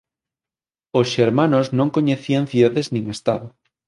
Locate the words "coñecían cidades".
1.95-2.85